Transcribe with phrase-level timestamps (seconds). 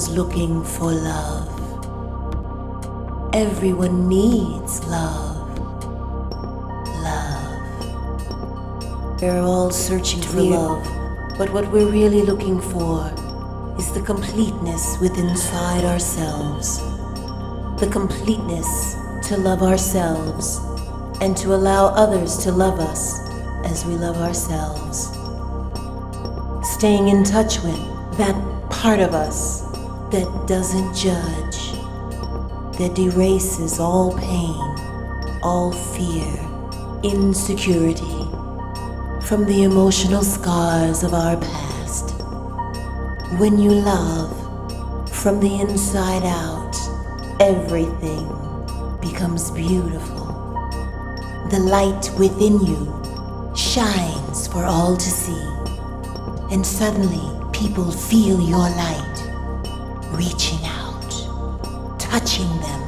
[0.00, 1.46] Everyone's looking for love.
[3.34, 5.58] Everyone needs love.
[7.04, 7.60] Love.
[9.20, 10.82] We're all searching for love,
[11.36, 13.12] but what we're really looking for
[13.78, 16.78] is the completeness within inside ourselves.
[17.78, 18.96] The completeness
[19.28, 20.60] to love ourselves
[21.20, 23.20] and to allow others to love us
[23.66, 25.10] as we love ourselves.
[26.66, 27.78] Staying in touch with
[28.16, 28.34] that
[28.70, 29.69] part of us
[30.10, 31.72] that doesn't judge,
[32.78, 36.26] that erases all pain, all fear,
[37.04, 38.26] insecurity
[39.24, 42.10] from the emotional scars of our past.
[43.38, 44.34] When you love
[45.14, 46.74] from the inside out,
[47.38, 48.26] everything
[49.00, 50.26] becomes beautiful.
[51.50, 55.46] The light within you shines for all to see,
[56.52, 58.99] and suddenly people feel your light
[60.20, 61.10] reaching out,
[61.98, 62.82] touching them,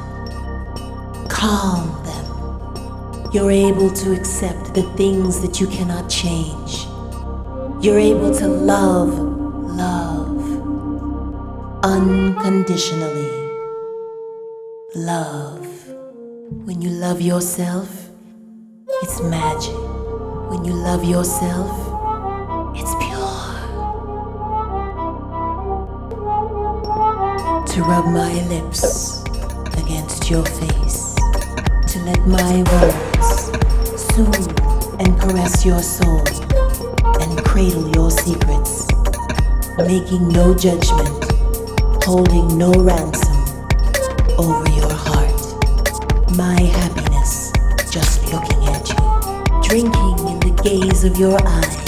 [1.29, 3.31] calm them.
[3.33, 6.85] You're able to accept the things that you cannot change.
[7.83, 10.43] You're able to love, love
[11.83, 13.31] unconditionally.
[14.93, 15.65] Love.
[16.67, 17.89] When you love yourself,
[19.01, 19.73] it's magic.
[20.51, 21.92] When you love yourself,
[27.73, 29.23] to rub my lips
[29.81, 31.15] against your face,
[31.87, 33.49] to let my words
[34.13, 34.59] soothe
[34.99, 36.21] and caress your soul
[37.19, 38.87] and cradle your secrets,
[39.79, 41.09] making no judgment,
[42.03, 43.37] holding no ransom
[44.37, 46.31] over your heart.
[46.37, 47.51] My happiness
[47.89, 51.82] just looking at you, drinking in the gaze of your eyes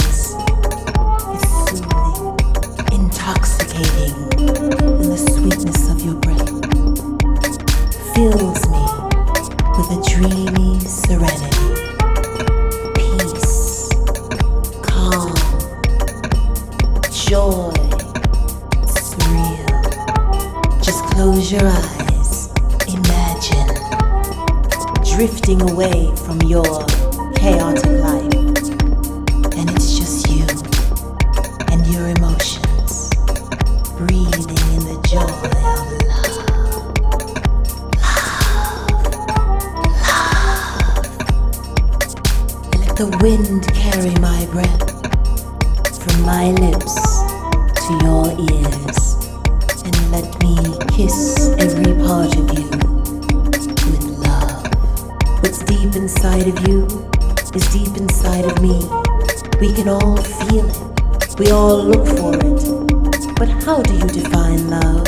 [59.60, 63.36] We can all feel it, we all look for it.
[63.36, 65.06] But how do you define love?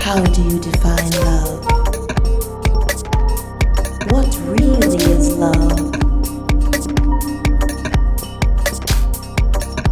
[0.00, 1.74] How do you define love?
[4.14, 5.90] what really is love.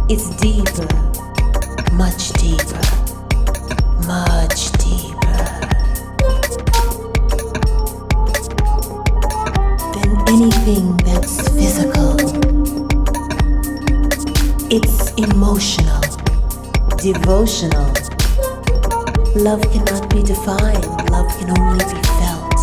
[0.09, 0.87] It's deeper,
[1.93, 2.79] much deeper,
[15.17, 16.01] emotional,
[16.97, 17.93] devotional.
[19.35, 22.59] Love cannot be defined, love can only be felt.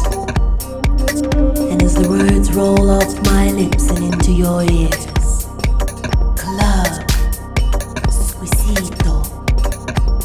[1.71, 5.07] And as the words roll off my lips and into your ears.
[6.37, 7.07] Club,
[8.11, 9.23] Squisito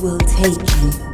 [0.01, 1.04] will take you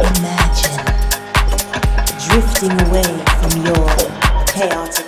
[0.00, 0.84] Imagine
[2.18, 3.86] drifting away from your
[4.46, 5.03] chaotic